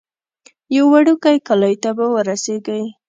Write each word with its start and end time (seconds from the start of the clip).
یو 0.75 0.85
وړوکی 0.93 1.37
کلی 1.47 1.75
ته 1.83 1.89
به 1.97 2.05
رسیږئ. 2.29 2.83